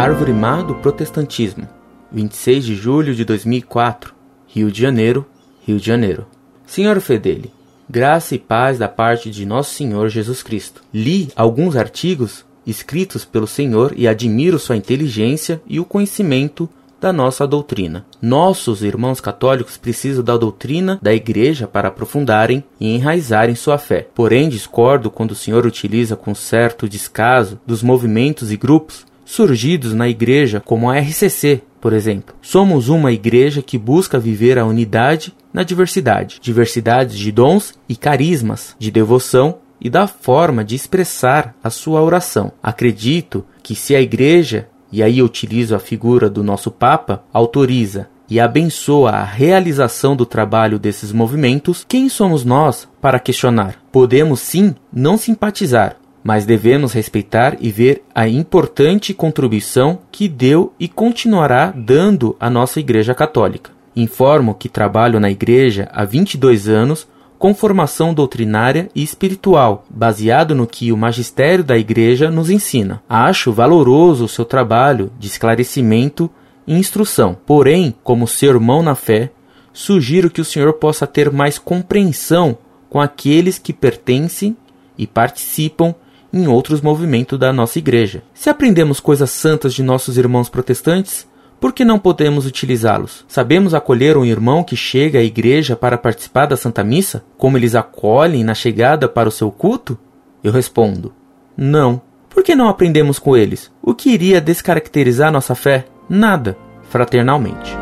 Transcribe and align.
Árvore 0.00 0.32
Má 0.32 0.62
do 0.62 0.76
Protestantismo, 0.76 1.68
26 2.10 2.64
de 2.64 2.74
julho 2.74 3.14
de 3.14 3.22
2004, 3.22 4.14
Rio 4.46 4.72
de 4.72 4.80
Janeiro, 4.80 5.26
Rio 5.60 5.78
de 5.78 5.86
Janeiro. 5.86 6.26
Senhor 6.64 6.98
Fedeli, 7.02 7.52
graça 7.86 8.34
e 8.34 8.38
paz 8.38 8.78
da 8.78 8.88
parte 8.88 9.30
de 9.30 9.44
nosso 9.44 9.74
Senhor 9.74 10.08
Jesus 10.08 10.42
Cristo. 10.42 10.82
Li 10.90 11.28
alguns 11.36 11.76
artigos 11.76 12.46
escritos 12.66 13.26
pelo 13.26 13.46
Senhor 13.46 13.92
e 13.94 14.08
admiro 14.08 14.58
sua 14.58 14.74
inteligência 14.74 15.60
e 15.66 15.78
o 15.78 15.84
conhecimento 15.84 16.66
da 16.98 17.12
nossa 17.12 17.46
doutrina. 17.46 18.06
Nossos 18.22 18.82
irmãos 18.82 19.20
católicos 19.20 19.76
precisam 19.76 20.24
da 20.24 20.38
doutrina 20.38 20.98
da 21.02 21.12
Igreja 21.12 21.66
para 21.66 21.88
aprofundarem 21.88 22.64
e 22.80 22.94
enraizarem 22.96 23.54
sua 23.54 23.76
fé. 23.76 24.08
Porém, 24.14 24.48
discordo 24.48 25.10
quando 25.10 25.32
o 25.32 25.36
Senhor 25.36 25.66
utiliza 25.66 26.16
com 26.16 26.34
certo 26.34 26.88
descaso 26.88 27.60
dos 27.66 27.82
movimentos 27.82 28.50
e 28.50 28.56
grupos 28.56 29.09
surgidos 29.30 29.94
na 29.94 30.08
Igreja, 30.08 30.60
como 30.60 30.90
a 30.90 30.98
RCC, 30.98 31.62
por 31.80 31.92
exemplo. 31.92 32.34
Somos 32.42 32.88
uma 32.88 33.12
igreja 33.12 33.62
que 33.62 33.78
busca 33.78 34.18
viver 34.18 34.58
a 34.58 34.66
unidade 34.66 35.32
na 35.52 35.62
diversidade, 35.62 36.40
diversidade 36.42 37.16
de 37.16 37.30
dons 37.30 37.74
e 37.88 37.94
carismas, 37.94 38.74
de 38.76 38.90
devoção 38.90 39.58
e 39.80 39.88
da 39.88 40.08
forma 40.08 40.64
de 40.64 40.74
expressar 40.74 41.54
a 41.62 41.70
sua 41.70 42.02
oração. 42.02 42.50
Acredito 42.60 43.44
que 43.62 43.76
se 43.76 43.94
a 43.94 44.00
igreja 44.00 44.68
e 44.90 45.00
aí 45.00 45.22
utilizo 45.22 45.76
a 45.76 45.78
figura 45.78 46.28
do 46.28 46.42
nosso 46.42 46.68
Papa, 46.68 47.22
autoriza 47.32 48.08
e 48.28 48.38
abençoa 48.38 49.10
a 49.10 49.24
realização 49.24 50.14
do 50.14 50.26
trabalho 50.26 50.78
desses 50.78 51.12
movimentos, 51.12 51.84
quem 51.86 52.08
somos 52.08 52.44
nós 52.44 52.88
para 53.00 53.18
questionar? 53.18 53.76
Podemos 53.90 54.40
sim 54.40 54.74
não 54.92 55.16
simpatizar, 55.16 55.96
mas 56.22 56.44
devemos 56.44 56.92
respeitar 56.92 57.56
e 57.60 57.70
ver 57.70 58.02
a 58.14 58.28
importante 58.28 59.14
contribuição 59.14 60.00
que 60.12 60.28
deu 60.28 60.72
e 60.78 60.86
continuará 60.86 61.72
dando 61.74 62.36
à 62.38 62.50
nossa 62.50 62.78
Igreja 62.78 63.14
Católica. 63.14 63.70
Informo 63.96 64.54
que 64.54 64.68
trabalho 64.68 65.18
na 65.18 65.30
Igreja 65.30 65.88
há 65.92 66.04
22 66.04 66.68
anos 66.68 67.08
com 67.38 67.54
formação 67.54 68.12
doutrinária 68.12 68.90
e 68.94 69.02
espiritual, 69.02 69.86
baseado 69.88 70.54
no 70.54 70.66
que 70.66 70.92
o 70.92 70.96
magistério 70.96 71.64
da 71.64 71.78
Igreja 71.78 72.30
nos 72.30 72.50
ensina. 72.50 73.02
Acho 73.08 73.50
valoroso 73.50 74.26
o 74.26 74.28
seu 74.28 74.44
trabalho 74.44 75.10
de 75.18 75.26
esclarecimento 75.26 76.30
e 76.66 76.74
instrução. 76.74 77.36
Porém, 77.46 77.94
como 78.04 78.28
seu 78.28 78.50
irmão 78.50 78.82
na 78.82 78.94
fé, 78.94 79.30
sugiro 79.72 80.28
que 80.28 80.42
o 80.42 80.44
senhor 80.44 80.74
possa 80.74 81.06
ter 81.06 81.30
mais 81.32 81.58
compreensão 81.58 82.58
com 82.90 83.00
aqueles 83.00 83.58
que 83.58 83.72
pertencem 83.72 84.54
e 84.98 85.06
participam 85.06 85.94
em 86.32 86.46
outros 86.46 86.80
movimentos 86.80 87.38
da 87.38 87.52
nossa 87.52 87.78
igreja. 87.78 88.22
Se 88.32 88.48
aprendemos 88.48 89.00
coisas 89.00 89.30
santas 89.30 89.74
de 89.74 89.82
nossos 89.82 90.16
irmãos 90.16 90.48
protestantes, 90.48 91.26
por 91.60 91.72
que 91.74 91.84
não 91.84 91.98
podemos 91.98 92.46
utilizá-los? 92.46 93.24
Sabemos 93.28 93.74
acolher 93.74 94.16
um 94.16 94.24
irmão 94.24 94.64
que 94.64 94.74
chega 94.74 95.18
à 95.18 95.22
igreja 95.22 95.76
para 95.76 95.98
participar 95.98 96.46
da 96.46 96.56
Santa 96.56 96.82
Missa? 96.82 97.22
Como 97.36 97.58
eles 97.58 97.74
acolhem 97.74 98.42
na 98.42 98.54
chegada 98.54 99.08
para 99.08 99.28
o 99.28 99.32
seu 99.32 99.50
culto? 99.50 99.98
Eu 100.42 100.52
respondo: 100.52 101.12
Não. 101.56 102.00
Por 102.30 102.42
que 102.42 102.54
não 102.54 102.68
aprendemos 102.68 103.18
com 103.18 103.36
eles? 103.36 103.70
O 103.82 103.92
que 103.92 104.10
iria 104.10 104.40
descaracterizar 104.40 105.30
nossa 105.30 105.54
fé? 105.54 105.84
Nada. 106.08 106.56
Fraternalmente. 106.88 107.76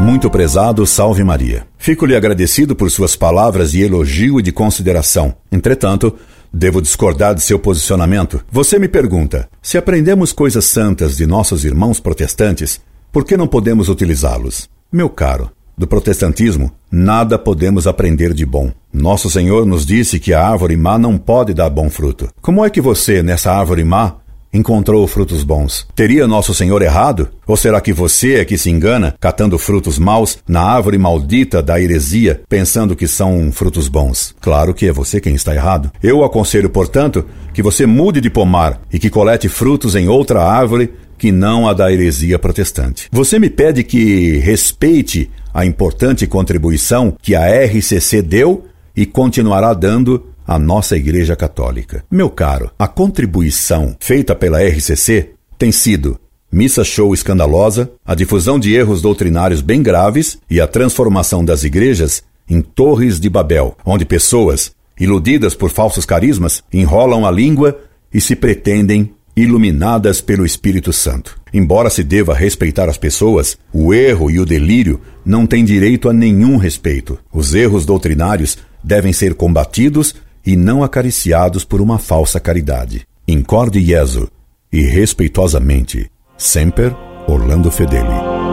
Muito 0.00 0.28
prezado, 0.28 0.84
salve 0.86 1.22
Maria. 1.22 1.66
Fico-lhe 1.84 2.16
agradecido 2.16 2.74
por 2.74 2.90
suas 2.90 3.14
palavras 3.14 3.72
de 3.72 3.82
elogio 3.82 4.40
e 4.40 4.42
de 4.42 4.50
consideração. 4.50 5.34
Entretanto, 5.52 6.16
Devo 6.56 6.80
discordar 6.80 7.34
de 7.34 7.42
seu 7.42 7.58
posicionamento. 7.58 8.40
Você 8.48 8.78
me 8.78 8.86
pergunta: 8.86 9.48
se 9.60 9.76
aprendemos 9.76 10.32
coisas 10.32 10.64
santas 10.64 11.16
de 11.16 11.26
nossos 11.26 11.64
irmãos 11.64 11.98
protestantes, 11.98 12.80
por 13.10 13.24
que 13.24 13.36
não 13.36 13.48
podemos 13.48 13.88
utilizá-los? 13.88 14.68
Meu 14.92 15.10
caro, 15.10 15.50
do 15.76 15.84
protestantismo, 15.84 16.70
nada 16.88 17.36
podemos 17.36 17.88
aprender 17.88 18.32
de 18.32 18.46
bom. 18.46 18.72
Nosso 18.92 19.28
Senhor 19.28 19.66
nos 19.66 19.84
disse 19.84 20.20
que 20.20 20.32
a 20.32 20.46
árvore 20.46 20.76
má 20.76 20.96
não 20.96 21.18
pode 21.18 21.52
dar 21.52 21.68
bom 21.68 21.90
fruto. 21.90 22.28
Como 22.40 22.64
é 22.64 22.70
que 22.70 22.80
você, 22.80 23.20
nessa 23.20 23.50
árvore 23.50 23.82
má, 23.82 24.14
encontrou 24.54 25.06
frutos 25.08 25.42
bons. 25.42 25.86
Teria 25.94 26.28
nosso 26.28 26.54
Senhor 26.54 26.80
errado? 26.80 27.28
Ou 27.46 27.56
será 27.56 27.80
que 27.80 27.92
você 27.92 28.36
é 28.36 28.44
que 28.44 28.56
se 28.56 28.70
engana, 28.70 29.14
catando 29.20 29.58
frutos 29.58 29.98
maus 29.98 30.38
na 30.48 30.62
árvore 30.62 30.96
maldita 30.96 31.60
da 31.60 31.80
heresia, 31.80 32.40
pensando 32.48 32.94
que 32.94 33.08
são 33.08 33.50
frutos 33.52 33.88
bons? 33.88 34.34
Claro 34.40 34.72
que 34.72 34.86
é 34.86 34.92
você 34.92 35.20
quem 35.20 35.34
está 35.34 35.52
errado. 35.54 35.90
Eu 36.00 36.24
aconselho, 36.24 36.70
portanto, 36.70 37.26
que 37.52 37.62
você 37.62 37.84
mude 37.84 38.20
de 38.20 38.30
pomar 38.30 38.80
e 38.92 38.98
que 38.98 39.10
colete 39.10 39.48
frutos 39.48 39.96
em 39.96 40.08
outra 40.08 40.42
árvore 40.42 40.92
que 41.18 41.32
não 41.32 41.68
a 41.68 41.72
da 41.72 41.92
heresia 41.92 42.38
protestante. 42.38 43.08
Você 43.10 43.38
me 43.38 43.50
pede 43.50 43.82
que 43.82 44.38
respeite 44.38 45.30
a 45.52 45.64
importante 45.64 46.26
contribuição 46.26 47.16
que 47.22 47.34
a 47.34 47.46
RCC 47.64 48.22
deu 48.22 48.64
e 48.96 49.06
continuará 49.06 49.72
dando 49.74 50.33
a 50.46 50.58
nossa 50.58 50.96
Igreja 50.96 51.34
Católica. 51.34 52.04
Meu 52.10 52.30
caro, 52.30 52.70
a 52.78 52.86
contribuição 52.86 53.96
feita 53.98 54.34
pela 54.34 54.62
RCC 54.62 55.30
tem 55.58 55.72
sido 55.72 56.18
missa 56.52 56.84
show 56.84 57.12
escandalosa, 57.12 57.90
a 58.04 58.14
difusão 58.14 58.58
de 58.58 58.74
erros 58.74 59.02
doutrinários 59.02 59.60
bem 59.60 59.82
graves 59.82 60.38
e 60.48 60.60
a 60.60 60.66
transformação 60.66 61.44
das 61.44 61.64
igrejas 61.64 62.22
em 62.48 62.60
torres 62.60 63.18
de 63.18 63.28
Babel, 63.28 63.76
onde 63.84 64.04
pessoas, 64.04 64.72
iludidas 64.98 65.54
por 65.54 65.70
falsos 65.70 66.04
carismas, 66.04 66.62
enrolam 66.72 67.26
a 67.26 67.30
língua 67.30 67.80
e 68.12 68.20
se 68.20 68.36
pretendem 68.36 69.12
iluminadas 69.36 70.20
pelo 70.20 70.46
Espírito 70.46 70.92
Santo. 70.92 71.36
Embora 71.52 71.90
se 71.90 72.04
deva 72.04 72.34
respeitar 72.34 72.88
as 72.88 72.96
pessoas, 72.96 73.58
o 73.72 73.92
erro 73.92 74.30
e 74.30 74.38
o 74.38 74.46
delírio 74.46 75.00
não 75.24 75.46
têm 75.46 75.64
direito 75.64 76.08
a 76.08 76.12
nenhum 76.12 76.56
respeito. 76.56 77.18
Os 77.32 77.54
erros 77.54 77.84
doutrinários 77.84 78.58
devem 78.82 79.12
ser 79.12 79.34
combatidos 79.34 80.14
e 80.44 80.56
não 80.56 80.82
acariciados 80.82 81.64
por 81.64 81.80
uma 81.80 81.98
falsa 81.98 82.38
caridade. 82.38 83.06
Incorde 83.26 83.80
Jesu 83.80 84.28
e 84.72 84.82
respeitosamente, 84.82 86.10
sempre 86.36 86.94
Orlando 87.26 87.70
Fedeli. 87.70 88.43